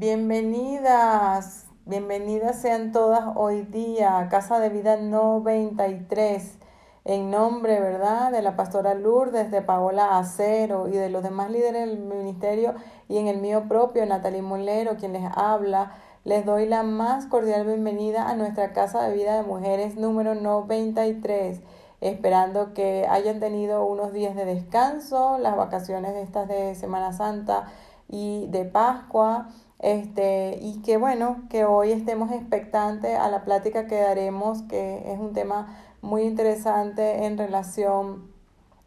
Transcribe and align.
Bienvenidas, 0.00 1.66
bienvenidas 1.84 2.62
sean 2.62 2.90
todas 2.90 3.20
hoy 3.34 3.64
día 3.64 4.18
a 4.18 4.30
Casa 4.30 4.58
de 4.58 4.70
Vida 4.70 4.96
93. 4.96 6.56
En 7.04 7.30
nombre, 7.30 7.78
¿verdad?, 7.80 8.32
de 8.32 8.40
la 8.40 8.56
pastora 8.56 8.94
Lourdes, 8.94 9.50
de 9.50 9.60
Paola 9.60 10.18
Acero 10.18 10.88
y 10.88 10.92
de 10.92 11.10
los 11.10 11.22
demás 11.22 11.50
líderes 11.50 11.86
del 11.86 11.98
ministerio 11.98 12.76
y 13.10 13.18
en 13.18 13.26
el 13.26 13.42
mío 13.42 13.64
propio, 13.68 14.06
Natalie 14.06 14.40
Molero, 14.40 14.96
quien 14.96 15.12
les 15.12 15.30
habla, 15.34 15.92
les 16.24 16.46
doy 16.46 16.64
la 16.64 16.82
más 16.82 17.26
cordial 17.26 17.66
bienvenida 17.66 18.26
a 18.26 18.36
nuestra 18.36 18.72
Casa 18.72 19.02
de 19.02 19.14
Vida 19.14 19.36
de 19.36 19.42
Mujeres 19.42 19.96
número 19.96 20.34
93 20.34 21.60
esperando 22.00 22.72
que 22.72 23.06
hayan 23.06 23.38
tenido 23.38 23.84
unos 23.84 24.14
días 24.14 24.34
de 24.34 24.46
descanso, 24.46 25.36
las 25.36 25.54
vacaciones 25.54 26.16
estas 26.16 26.48
de 26.48 26.74
Semana 26.74 27.12
Santa 27.12 27.66
y 28.08 28.46
de 28.46 28.64
Pascua, 28.64 29.50
este, 29.80 30.58
y 30.60 30.82
que 30.82 30.98
bueno, 30.98 31.42
que 31.48 31.64
hoy 31.64 31.90
estemos 31.92 32.30
expectantes 32.32 33.18
a 33.18 33.30
la 33.30 33.44
plática 33.44 33.86
que 33.86 34.00
daremos, 34.00 34.62
que 34.62 35.10
es 35.10 35.18
un 35.18 35.32
tema 35.32 35.74
muy 36.02 36.22
interesante 36.22 37.24
en 37.24 37.38
relación 37.38 38.30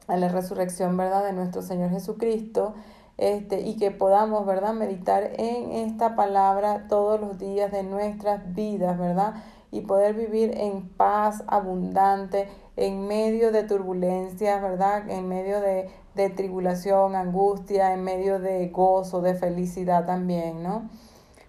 a 0.07 0.17
la 0.17 0.29
resurrección, 0.29 0.95
¿verdad?, 0.95 1.25
de 1.25 1.33
nuestro 1.33 1.61
Señor 1.61 1.89
Jesucristo. 1.89 2.75
Este, 3.17 3.61
y 3.61 3.77
que 3.77 3.91
podamos, 3.91 4.45
¿verdad?, 4.45 4.73
meditar 4.73 5.31
en 5.37 5.71
esta 5.71 6.15
palabra 6.15 6.87
todos 6.87 7.19
los 7.19 7.37
días 7.37 7.71
de 7.71 7.83
nuestras 7.83 8.53
vidas, 8.53 8.97
¿verdad? 8.97 9.35
Y 9.71 9.81
poder 9.81 10.13
vivir 10.13 10.51
en 10.57 10.89
paz 10.89 11.43
abundante 11.47 12.47
en 12.75 13.07
medio 13.07 13.51
de 13.51 13.63
turbulencias, 13.63 14.61
¿verdad? 14.61 15.09
En 15.09 15.27
medio 15.27 15.61
de, 15.61 15.89
de 16.15 16.29
tribulación, 16.29 17.15
angustia, 17.15 17.93
en 17.93 18.03
medio 18.03 18.39
de 18.39 18.67
gozo, 18.69 19.21
de 19.21 19.33
felicidad 19.35 20.05
también, 20.05 20.63
¿no? 20.63 20.89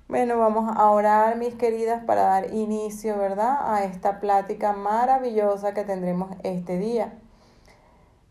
Bueno, 0.08 0.38
vamos 0.38 0.70
a 0.76 0.90
orar, 0.90 1.36
mis 1.36 1.54
queridas, 1.54 2.04
para 2.04 2.22
dar 2.22 2.52
inicio, 2.52 3.16
¿verdad? 3.16 3.56
A 3.62 3.84
esta 3.84 4.20
plática 4.20 4.72
maravillosa 4.72 5.72
que 5.72 5.84
tendremos 5.84 6.36
este 6.42 6.78
día. 6.78 7.14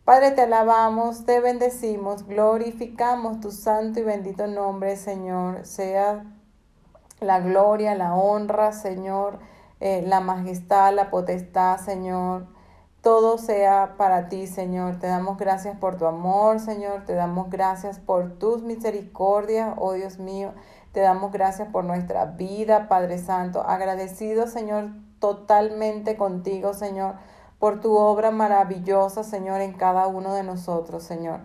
Padre, 0.04 0.32
te 0.32 0.42
alabamos, 0.42 1.24
te 1.24 1.40
bendecimos, 1.40 2.26
glorificamos 2.26 3.40
tu 3.40 3.50
santo 3.50 4.00
y 4.00 4.02
bendito 4.02 4.46
nombre, 4.46 4.96
Señor. 4.96 5.64
Sea 5.64 6.24
la 7.20 7.40
gloria, 7.40 7.94
la 7.94 8.14
honra, 8.14 8.72
Señor, 8.72 9.38
eh, 9.80 10.02
la 10.06 10.20
majestad, 10.20 10.94
la 10.94 11.10
potestad, 11.10 11.78
Señor, 11.78 12.46
todo 13.04 13.36
sea 13.36 13.96
para 13.98 14.30
ti, 14.30 14.46
Señor. 14.46 14.98
Te 14.98 15.06
damos 15.06 15.36
gracias 15.36 15.76
por 15.76 15.96
tu 15.96 16.06
amor, 16.06 16.58
Señor. 16.58 17.04
Te 17.04 17.14
damos 17.14 17.50
gracias 17.50 18.00
por 18.00 18.38
tus 18.38 18.62
misericordias, 18.62 19.74
oh 19.76 19.92
Dios 19.92 20.18
mío. 20.18 20.54
Te 20.92 21.00
damos 21.00 21.30
gracias 21.30 21.68
por 21.68 21.84
nuestra 21.84 22.24
vida, 22.24 22.88
Padre 22.88 23.18
Santo. 23.18 23.62
Agradecido, 23.62 24.46
Señor, 24.46 24.88
totalmente 25.18 26.16
contigo, 26.16 26.72
Señor, 26.72 27.16
por 27.58 27.80
tu 27.80 27.94
obra 27.94 28.30
maravillosa, 28.30 29.22
Señor, 29.22 29.60
en 29.60 29.74
cada 29.74 30.06
uno 30.06 30.34
de 30.34 30.42
nosotros, 30.42 31.02
Señor. 31.02 31.40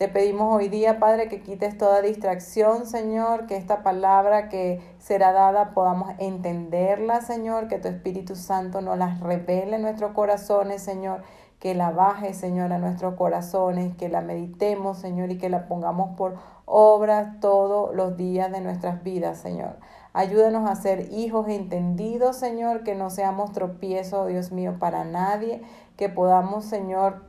Te 0.00 0.08
pedimos 0.08 0.56
hoy 0.56 0.70
día, 0.70 0.98
Padre, 0.98 1.28
que 1.28 1.42
quites 1.42 1.76
toda 1.76 2.00
distracción, 2.00 2.86
Señor, 2.86 3.44
que 3.44 3.58
esta 3.58 3.82
palabra 3.82 4.48
que 4.48 4.80
será 4.98 5.30
dada 5.30 5.74
podamos 5.74 6.14
entenderla, 6.16 7.20
Señor, 7.20 7.68
que 7.68 7.78
tu 7.78 7.88
Espíritu 7.88 8.34
Santo 8.34 8.80
nos 8.80 8.96
las 8.96 9.20
revele 9.20 9.76
en 9.76 9.82
nuestros 9.82 10.12
corazones, 10.12 10.82
Señor, 10.82 11.20
que 11.58 11.74
la 11.74 11.90
baje, 11.90 12.32
Señor, 12.32 12.72
a 12.72 12.78
nuestros 12.78 13.14
corazones, 13.16 13.94
que 13.94 14.08
la 14.08 14.22
meditemos, 14.22 14.96
Señor, 14.96 15.32
y 15.32 15.36
que 15.36 15.50
la 15.50 15.68
pongamos 15.68 16.16
por 16.16 16.38
obra 16.64 17.36
todos 17.42 17.94
los 17.94 18.16
días 18.16 18.50
de 18.50 18.62
nuestras 18.62 19.02
vidas, 19.02 19.36
Señor. 19.36 19.76
Ayúdanos 20.14 20.66
a 20.70 20.76
ser 20.76 21.12
hijos 21.12 21.46
entendidos, 21.48 22.36
Señor, 22.36 22.84
que 22.84 22.94
no 22.94 23.10
seamos 23.10 23.52
tropiezos, 23.52 24.28
Dios 24.28 24.50
mío, 24.50 24.76
para 24.78 25.04
nadie, 25.04 25.60
que 25.98 26.08
podamos, 26.08 26.64
Señor, 26.64 27.28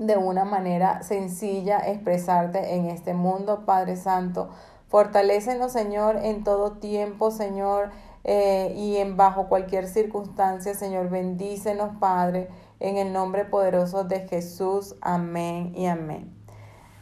de 0.00 0.16
una 0.16 0.46
manera 0.46 1.02
sencilla 1.02 1.78
expresarte 1.78 2.74
en 2.74 2.86
este 2.86 3.12
mundo, 3.12 3.66
Padre 3.66 3.96
Santo. 3.96 4.48
Fortalécenos, 4.88 5.72
Señor, 5.72 6.16
en 6.16 6.42
todo 6.42 6.78
tiempo, 6.78 7.30
Señor, 7.30 7.90
eh, 8.24 8.72
y 8.76 8.96
en 8.96 9.18
bajo 9.18 9.48
cualquier 9.48 9.86
circunstancia, 9.86 10.74
Señor. 10.74 11.10
Bendícenos, 11.10 11.90
Padre, 12.00 12.48
en 12.80 12.96
el 12.96 13.12
nombre 13.12 13.44
poderoso 13.44 14.04
de 14.04 14.26
Jesús. 14.26 14.96
Amén 15.02 15.74
y 15.76 15.86
amén. 15.86 16.34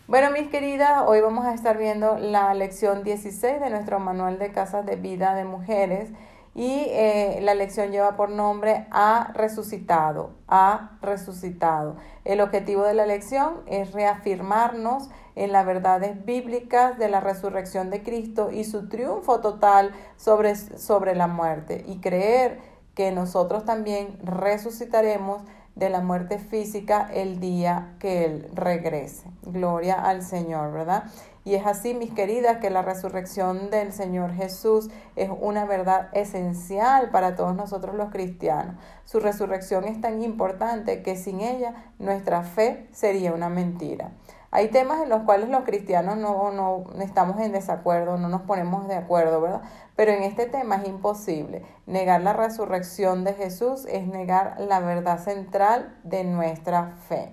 Bueno, 0.08 0.32
mis 0.32 0.48
queridas, 0.48 1.04
hoy 1.06 1.20
vamos 1.20 1.46
a 1.46 1.54
estar 1.54 1.78
viendo 1.78 2.18
la 2.18 2.52
lección 2.54 3.04
16 3.04 3.60
de 3.60 3.70
nuestro 3.70 4.00
manual 4.00 4.40
de 4.40 4.50
casas 4.50 4.84
de 4.84 4.96
vida 4.96 5.34
de 5.34 5.44
mujeres 5.44 6.10
y 6.58 6.86
eh, 6.88 7.38
la 7.40 7.54
lección 7.54 7.92
lleva 7.92 8.16
por 8.16 8.30
nombre 8.30 8.88
Ha 8.90 9.30
resucitado, 9.32 10.32
ha 10.48 10.98
resucitado. 11.00 11.94
El 12.24 12.40
objetivo 12.40 12.82
de 12.82 12.94
la 12.94 13.06
lección 13.06 13.62
es 13.66 13.92
reafirmarnos 13.92 15.08
en 15.36 15.52
las 15.52 15.64
verdades 15.64 16.24
bíblicas 16.24 16.98
de 16.98 17.08
la 17.08 17.20
resurrección 17.20 17.90
de 17.90 18.02
Cristo 18.02 18.50
y 18.50 18.64
su 18.64 18.88
triunfo 18.88 19.38
total 19.38 19.92
sobre, 20.16 20.56
sobre 20.56 21.14
la 21.14 21.28
muerte 21.28 21.84
y 21.86 22.00
creer 22.00 22.58
que 22.96 23.12
nosotros 23.12 23.64
también 23.64 24.18
resucitaremos 24.24 25.42
de 25.78 25.90
la 25.90 26.00
muerte 26.00 26.38
física 26.38 27.08
el 27.12 27.40
día 27.40 27.94
que 27.98 28.24
Él 28.24 28.48
regrese. 28.52 29.30
Gloria 29.42 29.94
al 29.94 30.22
Señor, 30.22 30.72
¿verdad? 30.72 31.04
Y 31.44 31.54
es 31.54 31.66
así, 31.66 31.94
mis 31.94 32.12
queridas, 32.12 32.58
que 32.58 32.68
la 32.68 32.82
resurrección 32.82 33.70
del 33.70 33.92
Señor 33.92 34.34
Jesús 34.34 34.90
es 35.16 35.30
una 35.40 35.64
verdad 35.64 36.08
esencial 36.12 37.10
para 37.10 37.36
todos 37.36 37.54
nosotros 37.56 37.94
los 37.94 38.10
cristianos. 38.10 38.74
Su 39.04 39.20
resurrección 39.20 39.84
es 39.84 40.00
tan 40.00 40.20
importante 40.20 41.02
que 41.02 41.16
sin 41.16 41.40
ella 41.40 41.92
nuestra 41.98 42.42
fe 42.42 42.86
sería 42.92 43.32
una 43.32 43.48
mentira. 43.48 44.10
Hay 44.50 44.68
temas 44.68 45.02
en 45.02 45.10
los 45.10 45.22
cuales 45.22 45.50
los 45.50 45.64
cristianos 45.64 46.16
no, 46.16 46.50
no, 46.52 46.84
estamos 47.00 47.38
en 47.40 47.52
desacuerdo, 47.52 48.16
no 48.16 48.28
nos 48.28 48.42
ponemos 48.42 48.88
de 48.88 48.96
acuerdo, 48.96 49.40
¿verdad? 49.40 49.62
Pero 49.98 50.12
en 50.12 50.22
este 50.22 50.46
tema 50.46 50.76
es 50.76 50.86
imposible. 50.86 51.64
Negar 51.86 52.20
la 52.20 52.32
resurrección 52.32 53.24
de 53.24 53.34
Jesús 53.34 53.84
es 53.86 54.06
negar 54.06 54.54
la 54.60 54.78
verdad 54.78 55.18
central 55.18 55.98
de 56.04 56.22
nuestra 56.22 56.94
fe. 57.08 57.32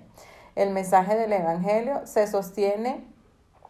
El 0.56 0.70
mensaje 0.70 1.16
del 1.16 1.32
Evangelio 1.32 2.04
se 2.08 2.26
sostiene 2.26 3.06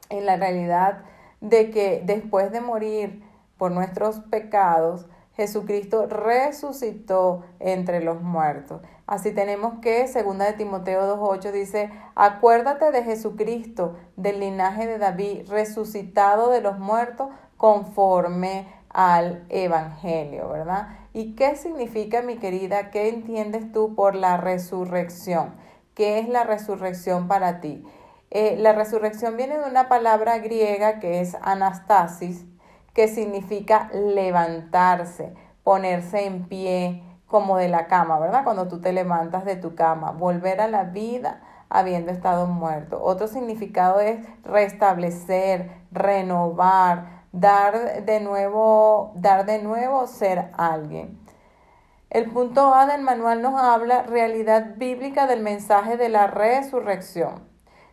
en 0.08 0.24
la 0.24 0.36
realidad 0.36 1.02
de 1.42 1.70
que 1.70 2.00
después 2.06 2.50
de 2.52 2.62
morir 2.62 3.22
por 3.58 3.70
nuestros 3.70 4.20
pecados, 4.20 5.04
Jesucristo 5.34 6.06
resucitó 6.06 7.44
entre 7.60 8.02
los 8.02 8.22
muertos. 8.22 8.80
Así 9.06 9.30
tenemos 9.32 9.74
que, 9.82 10.08
segunda 10.08 10.46
de 10.46 10.54
Timoteo 10.54 11.18
2.8 11.18 11.52
dice, 11.52 11.90
acuérdate 12.14 12.90
de 12.92 13.04
Jesucristo, 13.04 13.94
del 14.16 14.40
linaje 14.40 14.86
de 14.86 14.96
David, 14.96 15.50
resucitado 15.50 16.48
de 16.48 16.62
los 16.62 16.78
muertos 16.78 17.28
conforme 17.58 18.66
al 18.96 19.44
Evangelio, 19.50 20.48
¿verdad? 20.48 20.88
¿Y 21.12 21.34
qué 21.34 21.54
significa, 21.54 22.22
mi 22.22 22.38
querida? 22.38 22.90
¿Qué 22.90 23.10
entiendes 23.10 23.70
tú 23.70 23.94
por 23.94 24.14
la 24.14 24.38
resurrección? 24.38 25.54
¿Qué 25.94 26.18
es 26.18 26.30
la 26.30 26.44
resurrección 26.44 27.28
para 27.28 27.60
ti? 27.60 27.84
Eh, 28.30 28.56
la 28.58 28.72
resurrección 28.72 29.36
viene 29.36 29.58
de 29.58 29.68
una 29.68 29.90
palabra 29.90 30.38
griega 30.38 30.98
que 30.98 31.20
es 31.20 31.36
anastasis, 31.42 32.46
que 32.94 33.08
significa 33.08 33.90
levantarse, 33.92 35.34
ponerse 35.62 36.24
en 36.24 36.48
pie 36.48 37.02
como 37.26 37.58
de 37.58 37.68
la 37.68 37.88
cama, 37.88 38.18
¿verdad? 38.18 38.44
Cuando 38.44 38.66
tú 38.66 38.80
te 38.80 38.94
levantas 38.94 39.44
de 39.44 39.56
tu 39.56 39.74
cama, 39.74 40.12
volver 40.12 40.62
a 40.62 40.68
la 40.68 40.84
vida 40.84 41.42
habiendo 41.68 42.12
estado 42.12 42.46
muerto. 42.46 43.02
Otro 43.02 43.26
significado 43.28 44.00
es 44.00 44.26
restablecer, 44.42 45.70
renovar, 45.92 47.15
dar 47.36 48.04
de 48.04 48.20
nuevo, 48.20 49.12
dar 49.14 49.44
de 49.44 49.62
nuevo 49.62 50.06
ser 50.06 50.50
alguien. 50.56 51.18
El 52.08 52.30
punto 52.30 52.74
A 52.74 52.86
del 52.86 53.02
manual 53.02 53.42
nos 53.42 53.60
habla 53.60 54.02
realidad 54.02 54.76
bíblica 54.76 55.26
del 55.26 55.42
mensaje 55.42 55.96
de 55.96 56.08
la 56.08 56.28
resurrección. 56.28 57.44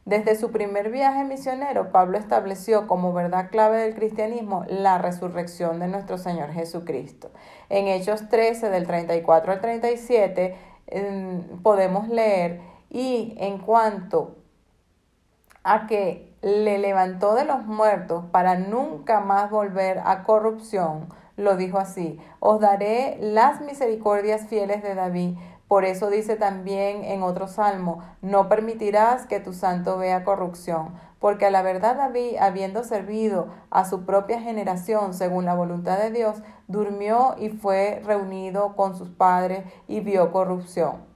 Desde 0.06 0.36
su 0.36 0.52
primer 0.52 0.92
viaje 0.92 1.24
misionero, 1.24 1.92
Pablo 1.92 2.18
estableció 2.18 2.88
como 2.88 3.14
verdad 3.14 3.50
clave 3.50 3.78
del 3.78 3.96
cristianismo 3.96 4.66
la 4.68 4.98
resurrección 4.98 5.80
de 5.80 5.88
nuestro 5.88 6.18
Señor 6.18 6.52
Jesucristo. 6.52 7.32
En 7.70 7.88
Hechos 7.88 8.30
13, 8.30 8.70
del 8.70 8.86
34 8.86 9.52
al 9.52 9.62
37, 9.62 10.56
podemos 11.64 12.10
leer, 12.10 12.62
y 12.90 13.36
en 13.40 13.60
cuanto 13.60 14.36
a 15.64 15.88
que 15.88 16.33
le 16.44 16.78
levantó 16.78 17.36
de 17.36 17.46
los 17.46 17.66
muertos 17.66 18.26
para 18.32 18.56
nunca 18.56 19.22
más 19.22 19.50
volver 19.50 20.02
a 20.04 20.24
corrupción, 20.24 21.08
lo 21.38 21.56
dijo 21.56 21.80
así, 21.80 22.20
os 22.40 22.60
daré 22.60 23.18
las 23.22 23.62
misericordias 23.62 24.46
fieles 24.48 24.84
de 24.84 24.94
David 24.94 25.38
Por 25.70 25.86
eso 25.86 26.12
dice 26.12 26.36
también 26.36 27.04
en 27.06 27.24
otro 27.24 27.48
salmo, 27.48 28.04
no 28.22 28.50
permitirás 28.50 29.26
que 29.26 29.40
tu 29.40 29.54
santo 29.54 29.98
vea 29.98 30.24
corrupción, 30.24 30.94
porque 31.20 31.46
a 31.46 31.52
la 31.52 31.62
verdad 31.62 31.96
David, 31.96 32.36
habiendo 32.40 32.84
servido 32.84 33.48
a 33.72 33.86
su 33.86 34.06
propia 34.06 34.42
generación 34.42 35.14
según 35.14 35.46
la 35.46 35.56
voluntad 35.56 35.98
de 35.98 36.12
Dios, 36.12 36.44
durmió 36.68 37.36
y 37.40 37.50
fue 37.50 38.02
reunido 38.06 38.76
con 38.76 38.96
sus 38.98 39.10
padres 39.10 39.64
y 39.88 40.02
vio 40.02 40.32
corrupción. 40.32 41.14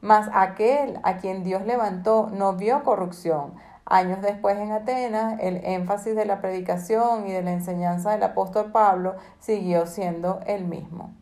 Mas 0.00 0.30
aquel 0.32 1.00
a 1.02 1.16
quien 1.16 1.42
Dios 1.42 1.66
levantó 1.66 2.30
no 2.32 2.52
vio 2.52 2.84
corrupción. 2.84 3.54
Años 3.90 4.20
después 4.20 4.58
en 4.58 4.70
Atenas, 4.70 5.38
el 5.40 5.64
énfasis 5.64 6.14
de 6.14 6.26
la 6.26 6.42
predicación 6.42 7.26
y 7.26 7.32
de 7.32 7.42
la 7.42 7.52
enseñanza 7.52 8.10
del 8.10 8.22
apóstol 8.22 8.70
Pablo 8.70 9.14
siguió 9.40 9.86
siendo 9.86 10.40
el 10.46 10.66
mismo. 10.66 11.14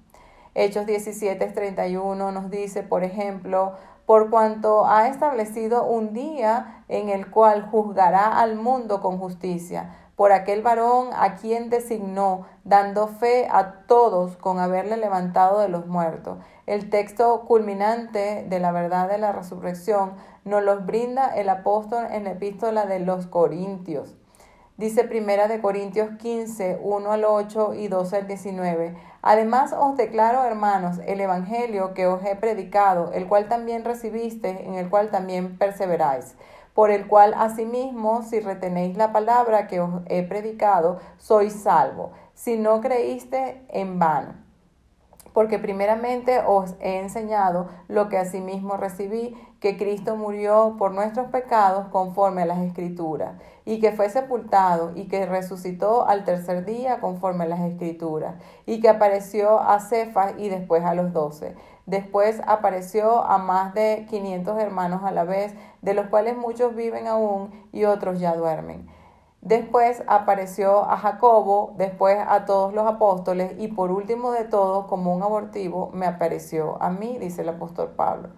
Hechos 0.54 0.84
17:31 0.84 2.32
nos 2.32 2.50
dice, 2.50 2.82
por 2.82 3.04
ejemplo, 3.04 3.74
por 4.04 4.30
cuanto 4.30 4.84
ha 4.84 5.06
establecido 5.06 5.84
un 5.84 6.12
día 6.12 6.82
en 6.88 7.08
el 7.08 7.30
cual 7.30 7.68
juzgará 7.70 8.40
al 8.40 8.56
mundo 8.56 9.00
con 9.00 9.18
justicia, 9.18 10.05
por 10.16 10.32
aquel 10.32 10.62
varón 10.62 11.10
a 11.14 11.36
quien 11.36 11.68
designó, 11.68 12.46
dando 12.64 13.06
fe 13.06 13.46
a 13.50 13.84
todos 13.86 14.36
con 14.38 14.58
haberle 14.58 14.96
levantado 14.96 15.60
de 15.60 15.68
los 15.68 15.86
muertos. 15.86 16.38
El 16.66 16.88
texto 16.90 17.42
culminante 17.42 18.44
de 18.48 18.58
la 18.58 18.72
verdad 18.72 19.08
de 19.08 19.18
la 19.18 19.32
resurrección 19.32 20.14
nos 20.44 20.62
los 20.62 20.86
brinda 20.86 21.28
el 21.36 21.48
apóstol 21.50 22.06
en 22.10 22.24
la 22.24 22.30
epístola 22.30 22.86
de 22.86 23.00
los 23.00 23.26
Corintios. 23.26 24.16
Dice 24.78 25.04
Primera 25.04 25.48
de 25.48 25.60
Corintios 25.62 26.10
15, 26.18 26.80
1 26.82 27.12
al 27.12 27.24
8 27.24 27.74
y 27.74 27.88
12 27.88 28.16
al 28.16 28.26
19. 28.26 28.94
Además 29.22 29.72
os 29.72 29.96
declaro, 29.96 30.44
hermanos, 30.44 30.98
el 31.06 31.20
Evangelio 31.20 31.94
que 31.94 32.06
os 32.06 32.22
he 32.24 32.36
predicado, 32.36 33.10
el 33.12 33.26
cual 33.26 33.48
también 33.48 33.84
recibiste, 33.84 34.66
en 34.66 34.74
el 34.74 34.90
cual 34.90 35.10
también 35.10 35.56
perseveráis, 35.56 36.36
por 36.76 36.90
el 36.90 37.08
cual 37.08 37.34
asimismo, 37.34 38.22
si 38.22 38.38
retenéis 38.38 38.98
la 38.98 39.10
palabra 39.10 39.66
que 39.66 39.80
os 39.80 40.02
he 40.06 40.22
predicado, 40.22 41.00
sois 41.16 41.54
salvo, 41.54 42.12
si 42.34 42.58
no 42.58 42.82
creíste 42.82 43.64
en 43.70 43.98
vano 43.98 44.46
porque 45.36 45.58
primeramente 45.58 46.40
os 46.46 46.76
he 46.80 46.98
enseñado 46.98 47.68
lo 47.88 48.08
que 48.08 48.16
asimismo 48.16 48.78
recibí, 48.78 49.36
que 49.60 49.76
Cristo 49.76 50.16
murió 50.16 50.76
por 50.78 50.92
nuestros 50.92 51.26
pecados 51.26 51.88
conforme 51.88 52.40
a 52.40 52.46
las 52.46 52.60
Escrituras, 52.60 53.34
y 53.66 53.78
que 53.78 53.92
fue 53.92 54.08
sepultado 54.08 54.92
y 54.94 55.08
que 55.08 55.26
resucitó 55.26 56.06
al 56.08 56.24
tercer 56.24 56.64
día 56.64 57.00
conforme 57.00 57.44
a 57.44 57.48
las 57.48 57.60
Escrituras, 57.60 58.36
y 58.64 58.80
que 58.80 58.88
apareció 58.88 59.60
a 59.60 59.78
Cefas 59.80 60.32
y 60.38 60.48
después 60.48 60.82
a 60.86 60.94
los 60.94 61.12
doce. 61.12 61.54
Después 61.86 62.42
apareció 62.46 63.24
a 63.24 63.38
más 63.38 63.72
de 63.72 64.06
quinientos 64.10 64.60
hermanos 64.60 65.02
a 65.04 65.12
la 65.12 65.24
vez, 65.24 65.54
de 65.82 65.94
los 65.94 66.08
cuales 66.08 66.36
muchos 66.36 66.74
viven 66.74 67.06
aún 67.06 67.68
y 67.72 67.84
otros 67.84 68.18
ya 68.18 68.34
duermen. 68.34 68.88
Después 69.40 70.02
apareció 70.08 70.84
a 70.90 70.96
Jacobo, 70.96 71.74
después 71.76 72.18
a 72.26 72.44
todos 72.44 72.74
los 72.74 72.88
apóstoles 72.88 73.52
y 73.58 73.68
por 73.68 73.92
último 73.92 74.32
de 74.32 74.42
todos, 74.42 74.86
como 74.86 75.14
un 75.14 75.22
abortivo, 75.22 75.90
me 75.92 76.06
apareció 76.06 76.82
a 76.82 76.90
mí, 76.90 77.16
dice 77.18 77.42
el 77.42 77.50
apóstol 77.50 77.90
Pablo. 77.94 78.30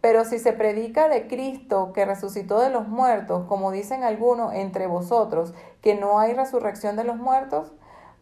Pero 0.00 0.24
si 0.24 0.38
se 0.38 0.52
predica 0.52 1.08
de 1.08 1.26
Cristo 1.26 1.92
que 1.92 2.04
resucitó 2.04 2.60
de 2.60 2.70
los 2.70 2.86
muertos, 2.86 3.44
como 3.48 3.72
dicen 3.72 4.04
algunos 4.04 4.54
entre 4.54 4.86
vosotros, 4.86 5.52
que 5.80 5.96
no 5.96 6.20
hay 6.20 6.34
resurrección 6.34 6.94
de 6.94 7.04
los 7.04 7.16
muertos, 7.16 7.72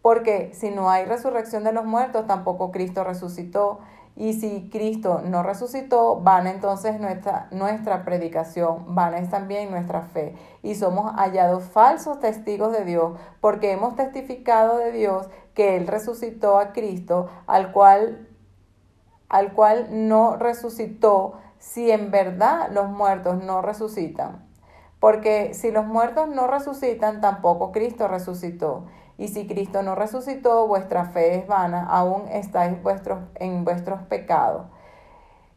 porque 0.01 0.53
si 0.55 0.71
no 0.71 0.91
hay 0.91 1.05
resurrección 1.05 1.65
de 1.65 1.73
los 1.73 1.85
muertos, 1.85 2.27
tampoco 2.27 2.71
Cristo 2.71 3.05
resucitó. 3.05 3.81
Y 4.21 4.35
si 4.35 4.69
Cristo 4.69 5.23
no 5.25 5.43
resucitó, 5.43 6.21
van 6.21 6.47
entonces 6.47 7.01
nuestra, 7.01 7.49
nuestra 7.53 8.05
predicación, 8.05 8.95
van 8.95 9.15
es 9.15 9.31
también 9.31 9.71
nuestra 9.71 10.03
fe. 10.03 10.35
Y 10.63 10.75
somos 10.75 11.15
hallados 11.15 11.65
falsos 11.65 12.21
testigos 12.21 12.71
de 12.71 12.85
Dios, 12.85 13.19
porque 13.41 13.73
hemos 13.73 13.97
testificado 13.97 14.77
de 14.77 14.93
Dios 14.93 15.31
que 15.55 15.79
Él 15.79 15.87
resucitó 15.87 16.59
a 16.59 16.75
Cristo, 16.75 17.31
al 17.47 17.73
cual, 17.73 18.29
al 19.31 19.55
cual 19.55 19.87
no 19.91 20.37
resucitó, 20.37 21.41
si 21.59 21.91
en 21.91 22.11
verdad 22.11 22.69
los 22.73 22.91
muertos 22.91 23.43
no 23.43 23.63
resucitan. 23.63 24.47
Porque 24.99 25.55
si 25.55 25.71
los 25.71 25.87
muertos 25.87 26.29
no 26.29 26.47
resucitan, 26.47 27.23
tampoco 27.23 27.73
Cristo 27.73 28.07
resucitó. 28.07 28.85
Y 29.21 29.29
si 29.29 29.47
Cristo 29.47 29.83
no 29.83 29.95
resucitó, 29.95 30.67
vuestra 30.67 31.05
fe 31.05 31.35
es 31.35 31.47
vana, 31.47 31.87
aún 31.91 32.27
estáis 32.29 32.83
vuestros, 32.83 33.19
en 33.35 33.67
vuestros 33.67 34.01
pecados. 34.05 34.69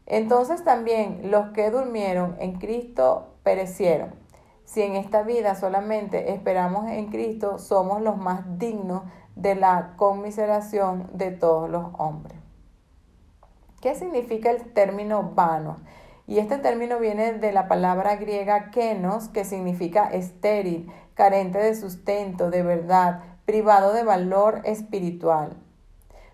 Entonces 0.04 0.62
también 0.64 1.30
los 1.30 1.48
que 1.52 1.70
durmieron 1.70 2.36
en 2.40 2.58
Cristo 2.58 3.38
perecieron. 3.42 4.14
Si 4.66 4.82
en 4.82 4.96
esta 4.96 5.22
vida 5.22 5.54
solamente 5.54 6.34
esperamos 6.34 6.90
en 6.90 7.06
Cristo, 7.06 7.58
somos 7.58 8.02
los 8.02 8.18
más 8.18 8.58
dignos 8.58 9.04
de 9.34 9.54
la 9.54 9.94
conmiseración 9.96 11.08
de 11.14 11.30
todos 11.30 11.70
los 11.70 11.86
hombres. 11.96 12.36
¿Qué 13.80 13.94
significa 13.94 14.50
el 14.50 14.74
término 14.74 15.32
vano? 15.34 15.78
Y 16.26 16.38
este 16.38 16.58
término 16.58 16.98
viene 16.98 17.32
de 17.32 17.50
la 17.50 17.66
palabra 17.66 18.16
griega 18.16 18.70
kenos, 18.70 19.28
que 19.30 19.46
significa 19.46 20.10
estéril, 20.10 20.92
carente 21.14 21.58
de 21.58 21.74
sustento, 21.74 22.50
de 22.50 22.62
verdad, 22.62 23.22
privado 23.44 23.92
de 23.92 24.04
valor 24.04 24.62
espiritual, 24.64 25.56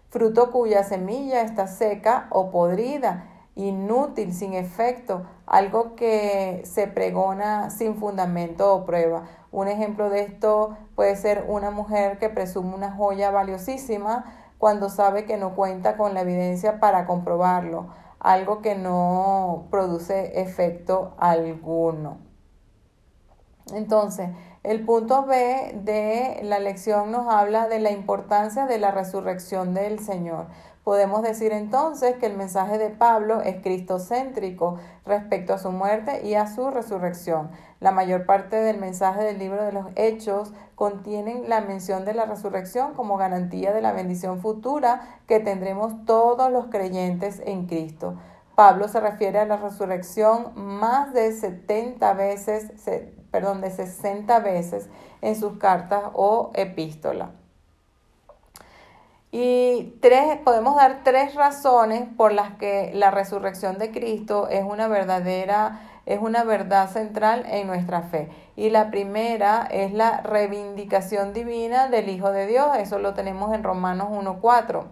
fruto 0.08 0.50
cuya 0.50 0.84
semilla 0.84 1.42
está 1.42 1.66
seca 1.66 2.28
o 2.30 2.50
podrida, 2.50 3.26
inútil, 3.54 4.32
sin 4.32 4.54
efecto, 4.54 5.26
algo 5.46 5.96
que 5.96 6.62
se 6.64 6.86
pregona 6.86 7.70
sin 7.70 7.96
fundamento 7.96 8.74
o 8.74 8.84
prueba. 8.84 9.24
Un 9.50 9.68
ejemplo 9.68 10.08
de 10.08 10.22
esto 10.22 10.76
puede 10.94 11.16
ser 11.16 11.44
una 11.48 11.70
mujer 11.70 12.18
que 12.18 12.28
presume 12.28 12.74
una 12.74 12.92
joya 12.92 13.30
valiosísima 13.30 14.24
cuando 14.58 14.88
sabe 14.88 15.24
que 15.24 15.36
no 15.36 15.56
cuenta 15.56 15.96
con 15.96 16.14
la 16.14 16.20
evidencia 16.20 16.80
para 16.80 17.06
comprobarlo, 17.06 17.88
algo 18.20 18.60
que 18.60 18.74
no 18.76 19.66
produce 19.70 20.40
efecto 20.40 21.14
alguno. 21.18 22.18
Entonces, 23.72 24.30
el 24.62 24.84
punto 24.84 25.24
B 25.24 25.72
de 25.84 26.40
la 26.42 26.58
lección 26.58 27.10
nos 27.10 27.32
habla 27.32 27.66
de 27.66 27.80
la 27.80 27.92
importancia 27.92 28.66
de 28.66 28.78
la 28.78 28.90
resurrección 28.90 29.72
del 29.72 30.00
Señor. 30.00 30.48
Podemos 30.84 31.22
decir 31.22 31.52
entonces 31.52 32.16
que 32.16 32.26
el 32.26 32.36
mensaje 32.36 32.76
de 32.76 32.90
Pablo 32.90 33.40
es 33.40 33.62
cristocéntrico 33.62 34.78
respecto 35.06 35.54
a 35.54 35.58
su 35.58 35.70
muerte 35.70 36.26
y 36.26 36.34
a 36.34 36.46
su 36.46 36.70
resurrección. 36.70 37.50
La 37.80 37.90
mayor 37.90 38.26
parte 38.26 38.56
del 38.56 38.78
mensaje 38.78 39.22
del 39.22 39.38
libro 39.38 39.62
de 39.64 39.72
los 39.72 39.86
Hechos 39.96 40.52
contienen 40.74 41.48
la 41.48 41.62
mención 41.62 42.04
de 42.04 42.12
la 42.12 42.26
resurrección 42.26 42.92
como 42.92 43.16
garantía 43.16 43.73
de 43.73 43.80
la 43.80 43.92
bendición 43.92 44.40
futura 44.40 45.20
que 45.26 45.40
tendremos 45.40 46.04
todos 46.04 46.50
los 46.50 46.66
creyentes 46.66 47.42
en 47.46 47.66
Cristo. 47.66 48.16
Pablo 48.56 48.88
se 48.88 49.00
refiere 49.00 49.38
a 49.38 49.46
la 49.46 49.56
resurrección 49.56 50.52
más 50.54 51.14
de 51.14 51.32
70 51.32 52.12
veces, 52.12 52.73
perdón, 53.30 53.60
de 53.60 53.70
60 53.70 54.38
veces 54.40 54.88
en 55.20 55.37
sus 55.37 55.58
cartas 55.58 56.04
o 56.14 56.50
epístolas. 56.54 57.30
Y 59.32 59.94
tres, 60.00 60.38
podemos 60.44 60.75
dar 60.75 61.02
tres 61.04 61.34
razones 61.34 62.08
por 62.16 62.32
las 62.32 62.56
que 62.56 62.90
la 62.94 63.10
resurrección 63.12 63.78
de 63.78 63.92
Cristo 63.92 64.49
es 64.49 64.64
una 64.64 64.88
verdadera, 64.88 65.80
es 66.04 66.18
una 66.20 66.42
verdad 66.42 66.90
central 66.90 67.44
en 67.46 67.68
nuestra 67.68 68.02
fe. 68.02 68.28
Y 68.56 68.70
la 68.70 68.90
primera 68.90 69.68
es 69.70 69.92
la 69.92 70.20
reivindicación 70.22 71.32
divina 71.32 71.88
del 71.88 72.08
Hijo 72.08 72.32
de 72.32 72.49
Dios. 72.49 72.76
Eso 72.78 72.99
lo 72.99 73.14
tenemos 73.14 73.54
en 73.54 73.62
Romanos 73.62 74.08
1.4 74.10 74.87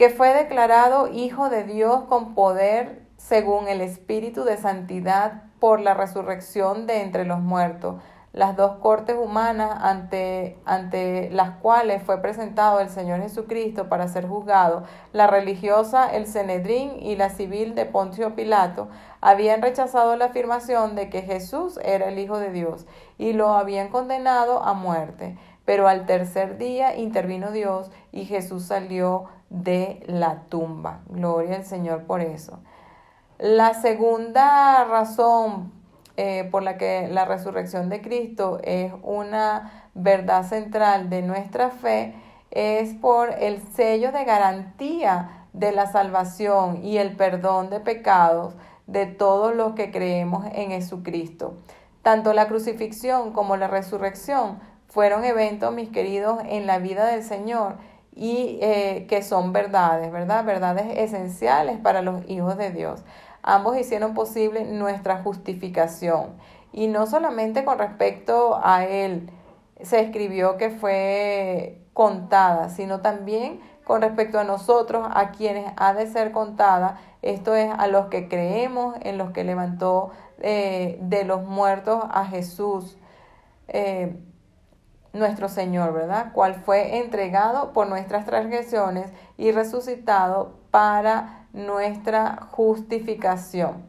que 0.00 0.08
fue 0.08 0.32
declarado 0.32 1.08
Hijo 1.08 1.50
de 1.50 1.62
Dios 1.62 2.04
con 2.08 2.34
poder 2.34 3.02
según 3.18 3.68
el 3.68 3.82
Espíritu 3.82 4.44
de 4.44 4.56
Santidad 4.56 5.42
por 5.60 5.80
la 5.80 5.94
resurrección 5.94 6.86
de 6.86 7.02
entre 7.02 7.24
los 7.24 7.40
muertos. 7.40 7.96
Las 8.32 8.56
dos 8.56 8.76
cortes 8.76 9.16
humanas 9.20 9.76
ante, 9.82 10.56
ante 10.64 11.30
las 11.30 11.50
cuales 11.56 12.00
fue 12.00 12.22
presentado 12.22 12.78
el 12.78 12.88
Señor 12.88 13.20
Jesucristo 13.20 13.88
para 13.88 14.06
ser 14.06 14.28
juzgado, 14.28 14.84
la 15.12 15.26
religiosa, 15.26 16.08
el 16.14 16.28
Cenedrín 16.28 16.92
y 17.00 17.16
la 17.16 17.30
civil 17.30 17.74
de 17.74 17.86
Poncio 17.86 18.36
Pilato, 18.36 18.88
habían 19.20 19.62
rechazado 19.62 20.14
la 20.14 20.26
afirmación 20.26 20.94
de 20.94 21.10
que 21.10 21.22
Jesús 21.22 21.80
era 21.82 22.08
el 22.08 22.20
Hijo 22.20 22.38
de 22.38 22.52
Dios 22.52 22.86
y 23.18 23.32
lo 23.32 23.52
habían 23.52 23.88
condenado 23.88 24.62
a 24.62 24.74
muerte. 24.74 25.36
Pero 25.64 25.88
al 25.88 26.06
tercer 26.06 26.56
día 26.56 26.96
intervino 26.96 27.50
Dios 27.50 27.90
y 28.12 28.26
Jesús 28.26 28.64
salió 28.64 29.24
de 29.50 30.04
la 30.06 30.42
tumba. 30.48 31.00
Gloria 31.08 31.56
al 31.56 31.64
Señor 31.64 32.04
por 32.04 32.20
eso. 32.20 32.60
La 33.40 33.72
segunda 33.72 34.84
razón 34.84 35.72
eh, 36.18 36.46
por 36.50 36.62
la 36.62 36.76
que 36.76 37.08
la 37.08 37.24
resurrección 37.24 37.88
de 37.88 38.02
Cristo 38.02 38.60
es 38.62 38.92
una 39.02 39.88
verdad 39.94 40.46
central 40.46 41.08
de 41.08 41.22
nuestra 41.22 41.70
fe 41.70 42.14
es 42.50 42.92
por 42.92 43.30
el 43.30 43.62
sello 43.72 44.12
de 44.12 44.26
garantía 44.26 45.46
de 45.54 45.72
la 45.72 45.86
salvación 45.86 46.84
y 46.84 46.98
el 46.98 47.16
perdón 47.16 47.70
de 47.70 47.80
pecados 47.80 48.52
de 48.86 49.06
todos 49.06 49.56
los 49.56 49.72
que 49.72 49.90
creemos 49.90 50.44
en 50.52 50.72
Jesucristo. 50.72 51.54
Tanto 52.02 52.34
la 52.34 52.46
crucifixión 52.46 53.32
como 53.32 53.56
la 53.56 53.68
resurrección 53.68 54.58
fueron 54.86 55.24
eventos, 55.24 55.72
mis 55.72 55.88
queridos, 55.88 56.42
en 56.44 56.66
la 56.66 56.78
vida 56.78 57.06
del 57.06 57.22
Señor 57.22 57.76
y 58.14 58.58
eh, 58.60 59.06
que 59.08 59.22
son 59.22 59.54
verdades, 59.54 60.12
¿verdad? 60.12 60.44
Verdades 60.44 60.98
esenciales 60.98 61.78
para 61.78 62.02
los 62.02 62.28
hijos 62.28 62.58
de 62.58 62.70
Dios. 62.70 63.02
Ambos 63.42 63.76
hicieron 63.76 64.14
posible 64.14 64.64
nuestra 64.64 65.22
justificación. 65.22 66.34
Y 66.72 66.86
no 66.86 67.06
solamente 67.06 67.64
con 67.64 67.78
respecto 67.78 68.60
a 68.62 68.84
Él 68.84 69.30
se 69.82 70.00
escribió 70.00 70.56
que 70.56 70.70
fue 70.70 71.80
contada, 71.92 72.68
sino 72.68 73.00
también 73.00 73.60
con 73.84 74.02
respecto 74.02 74.38
a 74.38 74.44
nosotros, 74.44 75.08
a 75.12 75.30
quienes 75.30 75.72
ha 75.76 75.94
de 75.94 76.06
ser 76.06 76.32
contada. 76.32 77.00
Esto 77.22 77.54
es 77.54 77.70
a 77.76 77.86
los 77.88 78.06
que 78.06 78.28
creemos 78.28 78.96
en 79.00 79.18
los 79.18 79.32
que 79.32 79.42
levantó 79.42 80.10
eh, 80.38 80.98
de 81.02 81.24
los 81.24 81.42
muertos 81.42 82.02
a 82.10 82.24
Jesús. 82.26 82.96
Eh, 83.68 84.16
nuestro 85.12 85.48
Señor, 85.48 85.92
¿verdad? 85.92 86.32
Cual 86.32 86.54
fue 86.54 86.98
entregado 86.98 87.72
por 87.72 87.88
nuestras 87.88 88.24
transgresiones 88.26 89.10
y 89.36 89.50
resucitado 89.50 90.54
para 90.70 91.39
nuestra 91.52 92.48
justificación. 92.50 93.88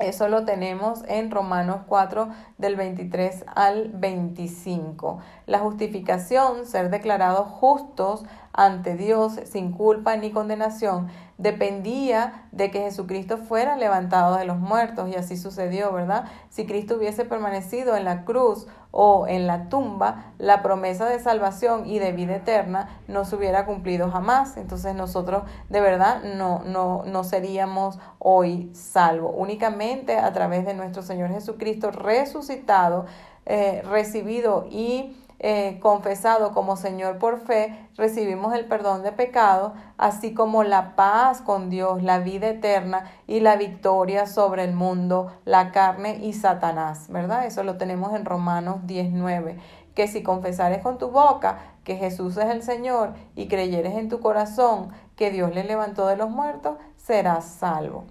Eso 0.00 0.28
lo 0.28 0.46
tenemos 0.46 1.02
en 1.08 1.30
Romanos 1.30 1.82
4 1.86 2.30
del 2.56 2.74
23 2.76 3.44
al 3.54 3.90
25. 3.90 5.18
La 5.44 5.58
justificación, 5.58 6.64
ser 6.64 6.88
declarados 6.88 7.46
justos 7.48 8.24
ante 8.54 8.96
Dios 8.96 9.38
sin 9.44 9.72
culpa 9.72 10.16
ni 10.16 10.30
condenación, 10.30 11.08
dependía 11.40 12.46
de 12.52 12.70
que 12.70 12.80
Jesucristo 12.80 13.38
fuera 13.38 13.76
levantado 13.76 14.36
de 14.36 14.44
los 14.44 14.58
muertos 14.58 15.08
y 15.08 15.14
así 15.14 15.38
sucedió, 15.38 15.90
¿verdad? 15.92 16.26
Si 16.50 16.66
Cristo 16.66 16.96
hubiese 16.96 17.24
permanecido 17.24 17.96
en 17.96 18.04
la 18.04 18.24
cruz 18.24 18.66
o 18.90 19.26
en 19.26 19.46
la 19.46 19.68
tumba, 19.70 20.32
la 20.36 20.62
promesa 20.62 21.06
de 21.06 21.18
salvación 21.18 21.86
y 21.86 21.98
de 21.98 22.12
vida 22.12 22.36
eterna 22.36 23.00
no 23.08 23.24
se 23.24 23.36
hubiera 23.36 23.64
cumplido 23.64 24.10
jamás. 24.10 24.58
Entonces 24.58 24.94
nosotros 24.94 25.44
de 25.70 25.80
verdad 25.80 26.22
no, 26.22 26.62
no, 26.64 27.04
no 27.06 27.24
seríamos 27.24 27.98
hoy 28.18 28.70
salvos. 28.74 29.32
Únicamente 29.34 30.18
a 30.18 30.32
través 30.34 30.66
de 30.66 30.74
nuestro 30.74 31.02
Señor 31.02 31.30
Jesucristo 31.30 31.90
resucitado, 31.90 33.06
eh, 33.46 33.80
recibido 33.88 34.66
y 34.70 35.16
eh, 35.42 35.78
confesado 35.80 36.52
como 36.52 36.76
Señor 36.76 37.16
por 37.16 37.40
fe, 37.40 37.88
recibimos 37.96 38.54
el 38.54 38.66
perdón 38.66 39.02
de 39.02 39.10
pecados, 39.10 39.72
así 39.96 40.34
como 40.34 40.64
la 40.64 40.94
paz 40.96 41.40
con 41.40 41.70
Dios, 41.70 42.02
la 42.02 42.18
vida 42.18 42.48
eterna 42.48 43.10
y 43.26 43.40
la 43.40 43.56
victoria 43.56 44.26
sobre 44.26 44.64
el 44.64 44.74
mundo, 44.74 45.32
la 45.46 45.72
carne 45.72 46.18
y 46.18 46.34
Satanás, 46.34 47.06
¿verdad? 47.08 47.46
Eso 47.46 47.64
lo 47.64 47.78
tenemos 47.78 48.14
en 48.14 48.26
Romanos 48.26 48.86
19, 48.86 49.56
que 49.94 50.08
si 50.08 50.22
confesares 50.22 50.82
con 50.82 50.98
tu 50.98 51.08
boca 51.08 51.56
que 51.84 51.96
Jesús 51.96 52.36
es 52.36 52.50
el 52.50 52.62
Señor 52.62 53.14
y 53.34 53.48
creyeres 53.48 53.94
en 53.94 54.10
tu 54.10 54.20
corazón 54.20 54.90
que 55.16 55.30
Dios 55.30 55.54
le 55.54 55.64
levantó 55.64 56.06
de 56.06 56.16
los 56.16 56.28
muertos, 56.28 56.76
serás 56.98 57.46
salvo. 57.46 58.04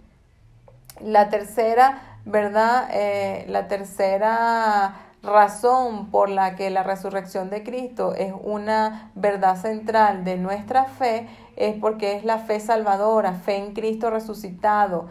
La 0.99 1.29
tercera, 1.29 2.01
¿verdad? 2.25 2.89
Eh, 2.91 3.45
la 3.49 3.67
tercera 3.67 4.95
razón 5.21 6.11
por 6.11 6.29
la 6.29 6.55
que 6.55 6.69
la 6.69 6.83
resurrección 6.83 7.49
de 7.49 7.63
Cristo 7.63 8.13
es 8.15 8.33
una 8.41 9.11
verdad 9.15 9.57
central 9.57 10.23
de 10.23 10.37
nuestra 10.37 10.85
fe 10.85 11.27
es 11.55 11.75
porque 11.75 12.15
es 12.15 12.23
la 12.23 12.37
fe 12.37 12.59
salvadora, 12.59 13.33
fe 13.33 13.57
en 13.57 13.73
Cristo 13.73 14.09
resucitado. 14.09 15.07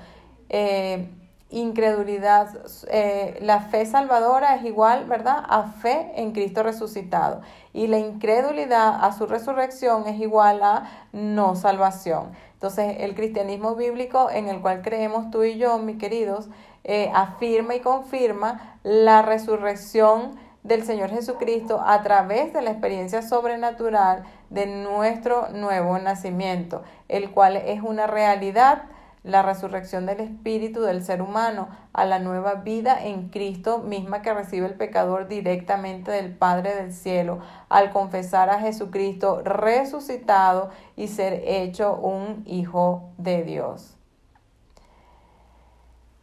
Eh, 0.49 1.11
incredulidad, 1.51 2.49
eh, 2.91 3.39
la 3.41 3.61
fe 3.61 3.87
salvadora 3.87 4.57
es 4.57 4.65
igual, 4.65 5.07
¿verdad?, 5.07 5.45
a 5.49 5.65
fe 5.65 6.13
en 6.17 6.33
Cristo 6.33 6.63
resucitado. 6.63 7.41
Y 7.73 7.87
la 7.87 7.99
incredulidad 7.99 9.05
a 9.05 9.13
su 9.13 9.27
resurrección 9.27 10.07
es 10.07 10.21
igual 10.21 10.63
a 10.63 11.09
no 11.13 11.55
salvación. 11.55 12.33
Entonces, 12.59 12.97
el 12.99 13.15
cristianismo 13.15 13.77
bíblico 13.77 14.31
en 14.33 14.49
el 14.49 14.61
cual 14.61 14.83
creemos 14.83 15.31
tú 15.31 15.45
y 15.45 15.59
yo, 15.59 15.79
mis 15.79 15.97
queridos, 15.97 16.49
eh, 16.83 17.09
afirma 17.15 17.77
y 17.77 17.81
confirma 17.81 18.81
la 18.83 19.23
resurrección 19.23 20.33
del 20.65 20.83
Señor 20.83 21.11
Jesucristo 21.11 21.81
a 21.81 22.03
través 22.03 22.53
de 22.53 22.61
la 22.61 22.73
experiencia 22.73 23.23
sobrenatural 23.23 24.25
de 24.51 24.67
nuestro 24.67 25.51
nuevo 25.51 26.01
nacimiento, 26.01 26.83
el 27.07 27.31
cual 27.31 27.59
es 27.59 27.81
una 27.81 28.09
realidad, 28.09 28.87
la 29.29 29.43
resurrección 29.43 30.07
del 30.07 30.21
espíritu 30.21 30.81
del 30.83 31.05
ser 31.05 31.23
humano 31.23 31.69
a 31.93 32.05
la 32.05 32.19
nueva 32.19 32.55
vida 32.55 33.05
en 33.05 33.29
Cristo 33.29 33.79
misma 33.79 34.23
que 34.23 34.35
recibe 34.35 34.67
el 34.67 34.75
pecador 34.75 35.29
directamente 35.29 36.11
del 36.11 36.35
Padre 36.35 36.75
del 36.75 36.93
cielo 36.93 37.39
al 37.69 37.91
confesar 37.91 38.51
a 38.51 38.61
Jesucristo 38.61 39.43
resucitado 39.45 40.71
y 40.97 41.09
ser 41.09 41.43
hecho 41.45 41.95
un 41.95 42.43
hijo 42.47 43.11
de 43.19 43.45
Dios 43.45 43.99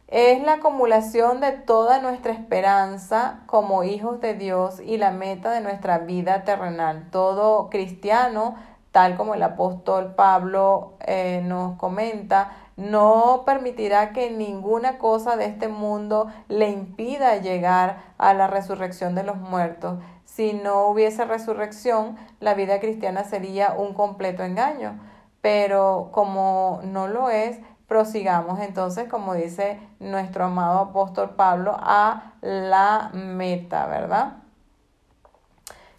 es 0.08 0.40
la 0.44 0.54
acumulación 0.54 1.40
de 1.40 1.52
toda 1.52 2.00
nuestra 2.00 2.32
esperanza 2.32 3.40
como 3.46 3.82
hijos 3.82 4.20
de 4.20 4.34
Dios 4.34 4.80
y 4.80 4.98
la 4.98 5.10
meta 5.10 5.50
de 5.50 5.60
nuestra 5.60 5.98
vida 5.98 6.44
terrenal. 6.44 7.08
Todo 7.10 7.70
cristiano, 7.70 8.54
tal 8.92 9.16
como 9.16 9.34
el 9.34 9.42
apóstol 9.42 10.14
Pablo 10.14 10.94
eh, 11.00 11.42
nos 11.44 11.76
comenta, 11.76 12.52
no 12.76 13.42
permitirá 13.46 14.12
que 14.12 14.30
ninguna 14.30 14.98
cosa 14.98 15.36
de 15.36 15.46
este 15.46 15.68
mundo 15.68 16.26
le 16.48 16.68
impida 16.68 17.38
llegar 17.38 18.02
a 18.18 18.34
la 18.34 18.46
resurrección 18.46 19.14
de 19.14 19.22
los 19.22 19.36
muertos. 19.36 19.98
Si 20.24 20.52
no 20.52 20.86
hubiese 20.88 21.24
resurrección, 21.24 22.16
la 22.40 22.54
vida 22.54 22.78
cristiana 22.78 23.24
sería 23.24 23.72
un 23.72 23.94
completo 23.94 24.42
engaño. 24.42 25.00
Pero 25.40 26.10
como 26.12 26.80
no 26.84 27.08
lo 27.08 27.30
es, 27.30 27.58
prosigamos 27.88 28.60
entonces, 28.60 29.08
como 29.08 29.34
dice 29.34 29.80
nuestro 30.00 30.44
amado 30.44 30.80
apóstol 30.80 31.30
Pablo, 31.30 31.76
a 31.78 32.34
la 32.42 33.10
meta, 33.14 33.86
¿verdad? 33.86 34.38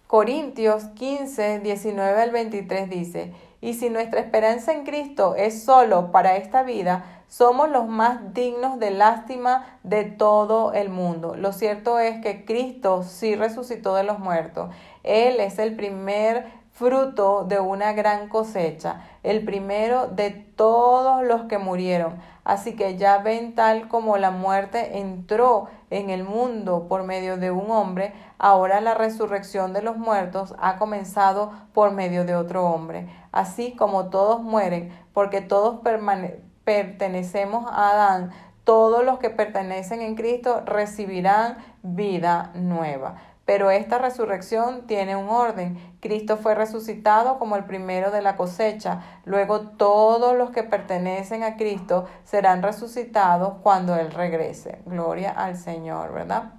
Corintios 0.06 0.84
15, 0.94 1.60
19 1.60 2.22
al 2.22 2.30
23 2.30 2.88
dice, 2.88 3.34
y 3.60 3.74
si 3.74 3.90
nuestra 3.90 4.20
esperanza 4.20 4.72
en 4.72 4.84
Cristo 4.84 5.34
es 5.36 5.64
solo 5.64 6.12
para 6.12 6.36
esta 6.36 6.62
vida, 6.62 7.04
somos 7.28 7.68
los 7.68 7.88
más 7.88 8.32
dignos 8.32 8.78
de 8.78 8.90
lástima 8.90 9.78
de 9.82 10.04
todo 10.04 10.72
el 10.72 10.88
mundo. 10.88 11.34
Lo 11.36 11.52
cierto 11.52 11.98
es 11.98 12.20
que 12.22 12.44
Cristo 12.44 13.02
sí 13.02 13.34
resucitó 13.34 13.94
de 13.94 14.04
los 14.04 14.18
muertos. 14.18 14.70
Él 15.02 15.40
es 15.40 15.58
el 15.58 15.76
primer 15.76 16.46
fruto 16.72 17.44
de 17.44 17.58
una 17.58 17.92
gran 17.92 18.28
cosecha, 18.28 19.02
el 19.24 19.44
primero 19.44 20.06
de 20.06 20.30
todos 20.30 21.24
los 21.24 21.42
que 21.42 21.58
murieron. 21.58 22.16
Así 22.48 22.74
que 22.76 22.96
ya 22.96 23.18
ven 23.18 23.54
tal 23.54 23.88
como 23.88 24.16
la 24.16 24.30
muerte 24.30 25.00
entró 25.00 25.68
en 25.90 26.08
el 26.08 26.24
mundo 26.24 26.88
por 26.88 27.02
medio 27.02 27.36
de 27.36 27.50
un 27.50 27.70
hombre, 27.70 28.14
ahora 28.38 28.80
la 28.80 28.94
resurrección 28.94 29.74
de 29.74 29.82
los 29.82 29.98
muertos 29.98 30.54
ha 30.58 30.78
comenzado 30.78 31.52
por 31.74 31.90
medio 31.90 32.24
de 32.24 32.34
otro 32.34 32.64
hombre. 32.64 33.06
Así 33.32 33.76
como 33.76 34.08
todos 34.08 34.40
mueren, 34.42 34.90
porque 35.12 35.42
todos 35.42 35.80
pertenecemos 36.64 37.70
a 37.70 37.90
Adán, 37.90 38.30
todos 38.64 39.04
los 39.04 39.18
que 39.18 39.28
pertenecen 39.28 40.00
en 40.00 40.14
Cristo 40.14 40.62
recibirán 40.64 41.58
vida 41.82 42.50
nueva. 42.54 43.16
Pero 43.48 43.70
esta 43.70 43.96
resurrección 43.96 44.86
tiene 44.86 45.16
un 45.16 45.30
orden. 45.30 45.78
Cristo 46.00 46.36
fue 46.36 46.54
resucitado 46.54 47.38
como 47.38 47.56
el 47.56 47.64
primero 47.64 48.10
de 48.10 48.20
la 48.20 48.36
cosecha. 48.36 49.00
Luego 49.24 49.70
todos 49.70 50.36
los 50.36 50.50
que 50.50 50.64
pertenecen 50.64 51.42
a 51.42 51.56
Cristo 51.56 52.04
serán 52.24 52.62
resucitados 52.62 53.54
cuando 53.62 53.96
Él 53.96 54.10
regrese. 54.10 54.82
Gloria 54.84 55.30
al 55.30 55.56
Señor, 55.56 56.12
¿verdad? 56.12 56.52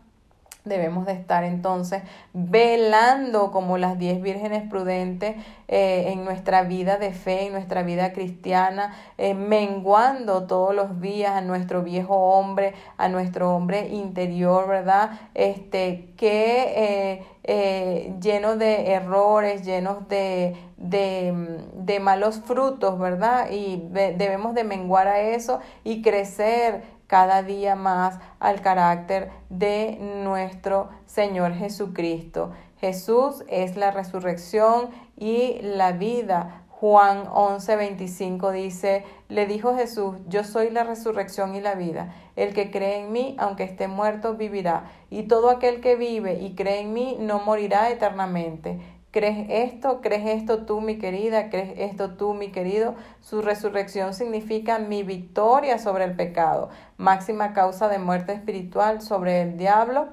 Debemos 0.70 1.06
de 1.06 1.14
estar 1.14 1.44
entonces 1.44 2.04
velando 2.34 3.52
como 3.52 3.78
las 3.78 3.98
diez 3.98 4.22
vírgenes 4.22 4.64
prudentes 4.70 5.36
eh, 5.68 6.12
en 6.14 6.24
nuestra 6.24 6.64
vida 6.64 6.98
de 6.98 7.12
fe, 7.12 7.48
en 7.48 7.54
nuestra 7.54 7.84
vida 7.84 8.14
cristiana, 8.14 8.96
eh, 9.18 9.34
menguando 9.34 10.48
todos 10.48 10.74
los 10.74 11.02
días 11.02 11.34
a 11.34 11.42
nuestro 11.42 11.84
viejo 11.84 12.16
hombre, 12.16 12.74
a 12.98 13.10
nuestro 13.10 13.56
hombre 13.56 13.90
interior, 13.90 14.68
¿verdad? 14.68 15.20
Este, 15.34 16.14
que 16.16 17.26
eh, 17.44 18.14
lleno 18.22 18.56
de 18.56 18.92
errores, 18.92 19.66
llenos 19.66 20.08
de, 20.08 20.56
de, 20.78 21.60
de 21.74 22.00
malos 22.00 22.42
frutos, 22.46 23.00
¿verdad? 23.00 23.50
Y 23.52 23.88
debemos 23.92 24.54
de 24.54 24.64
menguar 24.64 25.08
a 25.08 25.20
eso 25.20 25.60
y 25.84 26.02
crecer 26.02 26.99
cada 27.10 27.42
día 27.42 27.76
más 27.76 28.20
al 28.40 28.62
carácter 28.62 29.32
de 29.50 29.98
nuestro 30.24 30.90
Señor 31.08 31.56
Jesucristo. 31.56 32.52
Jesús 32.80 33.44
es 33.50 33.76
la 33.76 33.90
resurrección 33.90 34.92
y 35.18 35.60
la 35.64 35.92
vida. 35.92 36.66
Juan 36.70 37.26
11:25 37.26 38.52
dice, 38.52 39.04
le 39.28 39.48
dijo 39.48 39.76
Jesús, 39.76 40.18
yo 40.28 40.44
soy 40.44 40.70
la 40.70 40.84
resurrección 40.84 41.56
y 41.56 41.62
la 41.62 41.74
vida. 41.74 42.14
El 42.36 42.54
que 42.54 42.70
cree 42.70 43.00
en 43.00 43.12
mí, 43.12 43.36
aunque 43.40 43.64
esté 43.64 43.88
muerto, 43.88 44.36
vivirá. 44.36 44.84
Y 45.10 45.24
todo 45.24 45.50
aquel 45.50 45.82
que 45.82 45.96
vive 45.96 46.40
y 46.40 46.54
cree 46.54 46.82
en 46.82 46.94
mí, 46.94 47.18
no 47.20 47.40
morirá 47.40 47.90
eternamente. 47.90 48.80
¿Crees 49.12 49.48
esto? 49.50 50.02
¿Crees 50.02 50.40
esto 50.40 50.66
tú, 50.66 50.82
mi 50.82 51.00
querida? 51.00 51.50
¿Crees 51.50 51.74
esto 51.80 52.12
tú, 52.12 52.36
mi 52.36 52.52
querido? 52.52 52.94
Su 53.22 53.42
resurrección 53.42 54.14
significa 54.14 54.78
mi 54.78 55.02
victoria 55.02 55.80
sobre 55.80 56.04
el 56.04 56.16
pecado, 56.16 56.70
máxima 56.98 57.54
causa 57.54 57.88
de 57.88 57.98
muerte 57.98 58.34
espiritual 58.34 59.02
sobre 59.02 59.42
el 59.42 59.58
diablo, 59.58 60.10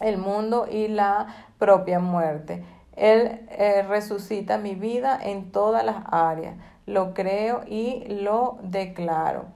el 0.00 0.18
mundo 0.18 0.66
y 0.70 0.88
la 0.88 1.28
propia 1.58 1.98
muerte. 1.98 2.62
Él 2.94 3.40
eh, 3.48 3.84
resucita 3.88 4.58
mi 4.58 4.74
vida 4.74 5.18
en 5.22 5.50
todas 5.50 5.82
las 5.82 6.04
áreas. 6.10 6.56
Lo 6.84 7.14
creo 7.14 7.62
y 7.66 8.04
lo 8.06 8.58
declaro. 8.62 9.46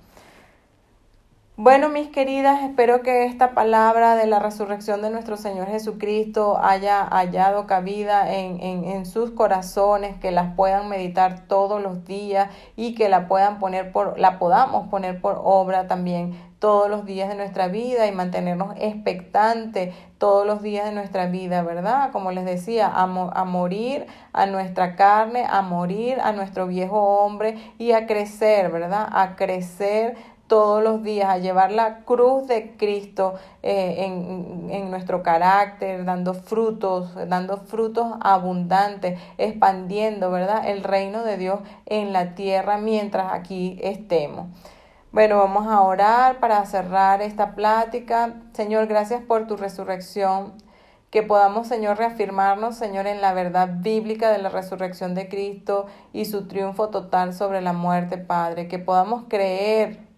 Bueno, 1.56 1.88
mis 1.88 2.08
queridas, 2.08 2.64
espero 2.64 3.02
que 3.02 3.26
esta 3.26 3.54
palabra 3.54 4.16
de 4.16 4.26
la 4.26 4.40
resurrección 4.40 5.02
de 5.02 5.10
nuestro 5.10 5.36
Señor 5.36 5.68
Jesucristo 5.68 6.58
haya 6.60 7.04
hallado 7.04 7.68
cabida 7.68 8.34
en, 8.34 8.60
en, 8.60 8.84
en, 8.84 9.06
sus 9.06 9.30
corazones, 9.30 10.16
que 10.16 10.32
las 10.32 10.56
puedan 10.56 10.88
meditar 10.88 11.46
todos 11.46 11.80
los 11.80 12.04
días 12.04 12.50
y 12.74 12.96
que 12.96 13.08
la 13.08 13.28
puedan 13.28 13.60
poner 13.60 13.92
por, 13.92 14.18
la 14.18 14.40
podamos 14.40 14.88
poner 14.88 15.20
por 15.20 15.40
obra 15.44 15.86
también 15.86 16.36
todos 16.58 16.90
los 16.90 17.04
días 17.04 17.28
de 17.28 17.36
nuestra 17.36 17.68
vida 17.68 18.06
y 18.08 18.12
mantenernos 18.12 18.74
expectantes 18.80 19.94
todos 20.18 20.46
los 20.46 20.62
días 20.62 20.86
de 20.86 20.92
nuestra 20.92 21.26
vida, 21.26 21.62
¿verdad? 21.62 22.10
Como 22.10 22.32
les 22.32 22.46
decía, 22.46 22.86
a, 22.88 23.02
a, 23.02 23.44
morir 23.44 24.06
a 24.32 24.46
nuestra 24.46 24.96
carne, 24.96 25.44
a 25.46 25.60
morir 25.60 26.18
a 26.20 26.32
nuestro 26.32 26.66
viejo 26.66 26.98
hombre 27.18 27.58
y 27.78 27.92
a 27.92 28.06
crecer, 28.06 28.72
¿verdad? 28.72 29.06
A 29.12 29.36
crecer 29.36 30.16
todos 30.54 30.84
los 30.84 31.02
días, 31.02 31.28
a 31.28 31.38
llevar 31.38 31.72
la 31.72 32.04
cruz 32.04 32.46
de 32.46 32.76
Cristo 32.76 33.34
eh, 33.64 34.04
en, 34.04 34.68
en, 34.70 34.88
nuestro 34.88 35.20
carácter, 35.24 36.04
dando 36.04 36.32
frutos, 36.32 37.12
dando 37.28 37.56
frutos 37.56 38.06
abundantes, 38.20 39.18
expandiendo, 39.36 40.30
¿verdad? 40.30 40.68
El 40.68 40.84
reino 40.84 41.24
de 41.24 41.38
Dios 41.38 41.58
en 41.86 42.12
la 42.12 42.36
tierra 42.36 42.78
mientras 42.78 43.32
aquí 43.32 43.80
estemos. 43.82 44.46
Bueno, 45.10 45.38
vamos 45.38 45.66
a 45.66 45.80
orar 45.80 46.38
para 46.38 46.64
cerrar 46.66 47.20
esta 47.20 47.56
plática. 47.56 48.34
Señor, 48.52 48.86
gracias 48.86 49.24
por 49.24 49.48
tu 49.48 49.56
resurrección. 49.56 50.52
Que 51.10 51.24
podamos, 51.24 51.66
Señor, 51.66 51.98
reafirmarnos, 51.98 52.76
Señor, 52.76 53.08
en 53.08 53.20
la 53.20 53.32
verdad 53.32 53.70
bíblica 53.80 54.30
de 54.30 54.38
la 54.38 54.50
resurrección 54.50 55.16
de 55.16 55.28
Cristo 55.28 55.86
y 56.12 56.26
su 56.26 56.46
triunfo 56.46 56.90
total 56.90 57.34
sobre 57.34 57.60
la 57.60 57.72
muerte, 57.72 58.18
Padre. 58.18 58.68
Que 58.68 58.78
podamos 58.78 59.24
creer 59.28 60.13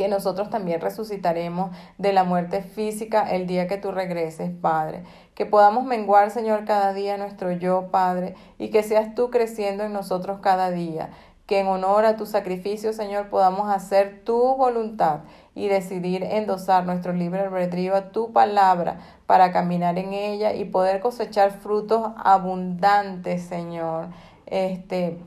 que 0.00 0.08
nosotros 0.08 0.48
también 0.48 0.80
resucitaremos 0.80 1.76
de 1.98 2.14
la 2.14 2.24
muerte 2.24 2.62
física 2.62 3.30
el 3.30 3.46
día 3.46 3.68
que 3.68 3.76
tú 3.76 3.90
regreses, 3.90 4.50
Padre. 4.50 5.02
Que 5.34 5.44
podamos 5.44 5.84
menguar, 5.84 6.30
Señor, 6.30 6.64
cada 6.64 6.94
día 6.94 7.18
nuestro 7.18 7.52
yo, 7.52 7.90
Padre, 7.90 8.34
y 8.56 8.70
que 8.70 8.82
seas 8.82 9.14
tú 9.14 9.28
creciendo 9.28 9.84
en 9.84 9.92
nosotros 9.92 10.38
cada 10.40 10.70
día. 10.70 11.10
Que 11.44 11.58
en 11.58 11.66
honor 11.66 12.06
a 12.06 12.16
tu 12.16 12.24
sacrificio, 12.24 12.94
Señor, 12.94 13.28
podamos 13.28 13.68
hacer 13.68 14.22
tu 14.24 14.38
voluntad 14.56 15.18
y 15.54 15.68
decidir 15.68 16.22
endosar 16.22 16.86
nuestro 16.86 17.12
libre 17.12 17.40
albedrío 17.40 17.94
a 17.94 18.10
tu 18.10 18.32
palabra 18.32 19.00
para 19.26 19.52
caminar 19.52 19.98
en 19.98 20.14
ella 20.14 20.54
y 20.54 20.64
poder 20.64 21.00
cosechar 21.00 21.50
frutos 21.50 22.12
abundantes, 22.16 23.42
Señor. 23.42 24.08
Este, 24.46 25.18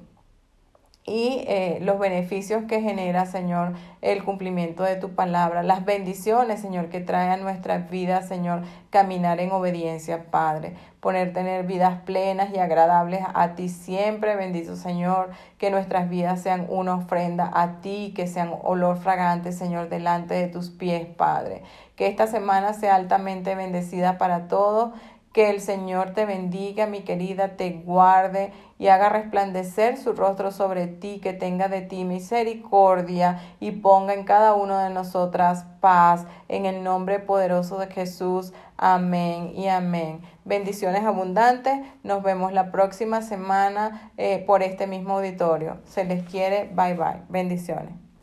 y 1.06 1.44
eh, 1.48 1.80
los 1.82 2.00
beneficios 2.00 2.64
que 2.64 2.80
genera, 2.80 3.26
Señor, 3.26 3.74
el 4.02 4.24
cumplimiento 4.24 4.84
de 4.84 4.96
tu 4.96 5.16
palabra, 5.16 5.62
las 5.62 5.84
bendiciones, 5.84 6.62
Señor, 6.62 6.88
que 6.88 7.02
trae 7.02 7.30
a 7.30 7.38
nuestra 7.38 7.80
vida, 7.80 8.22
Señor, 8.22 8.62
caminar 8.90 9.42
en 9.42 9.52
obediencia, 9.52 10.32
Padre, 10.32 10.74
poner 11.02 11.34
tener 11.34 11.66
vidas 11.66 12.02
plenas 12.06 12.52
y 12.54 12.60
agradables 12.60 13.22
a 13.34 13.56
ti 13.56 13.68
siempre, 13.68 14.38
bendito 14.38 14.78
Señor, 14.78 15.32
que 15.58 15.72
nuestras 15.72 16.10
vidas 16.10 16.42
sean 16.42 16.68
una 16.70 16.96
ofrenda 16.96 17.52
a 17.54 17.82
ti, 17.82 18.14
que 18.16 18.28
sean 18.28 18.54
olor 18.64 18.98
fragante, 18.98 19.52
Señor, 19.52 19.90
delante 19.90 20.36
de 20.36 20.48
tus 20.48 20.70
pies, 20.70 21.06
Padre. 21.06 21.64
Que 21.98 22.08
esta 22.08 22.28
semana 22.28 22.74
sea 22.74 22.96
altamente 22.96 23.56
bendecida 23.56 24.18
para 24.18 24.48
todos 24.48 24.94
que 25.34 25.50
el 25.50 25.60
Señor 25.62 26.12
te 26.12 26.26
bendiga, 26.26 26.86
mi 26.86 27.02
querida, 27.02 27.58
te 27.58 27.72
guarde 27.72 28.54
y 28.84 28.90
haga 28.90 29.08
resplandecer 29.08 29.96
su 29.96 30.12
rostro 30.12 30.52
sobre 30.52 30.88
ti, 30.88 31.22
que 31.24 31.32
tenga 31.32 31.70
de 31.70 31.80
ti 31.80 32.04
misericordia 32.04 33.40
y 33.62 33.72
ponga 33.72 34.14
en 34.14 34.26
cada 34.26 34.56
uno 34.56 34.78
de 34.78 34.90
nosotras 34.90 35.66
paz. 35.80 36.26
En 36.50 36.66
el 36.66 36.84
nombre 36.84 37.20
poderoso 37.20 37.80
de 37.80 37.88
Jesús. 37.88 38.52
Amén 38.76 39.54
y 39.56 39.70
amén. 39.70 40.20
Bendiciones 40.44 41.06
abundantes. 41.06 41.80
Nos 42.04 42.24
vemos 42.24 42.52
la 42.52 42.74
próxima 42.74 43.22
semana 43.22 44.12
eh, 44.18 44.44
por 44.46 44.62
este 44.62 44.86
mismo 44.86 45.14
auditorio. 45.14 45.78
Se 45.86 46.04
les 46.04 46.22
quiere. 46.30 46.70
Bye 46.76 46.96
bye. 46.96 47.22
Bendiciones. 47.30 48.03